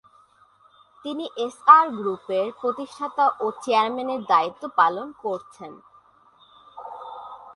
তিনি 1.05 1.25
এসআর 1.37 1.85
গ্রুপের 1.99 2.45
প্রতিষ্ঠাতা 2.61 3.25
ও 3.43 3.45
চেয়ারম্যানের 3.63 4.21
দায়িত্ব 4.31 4.63
পালন 4.79 5.07
করছেন। 5.23 5.71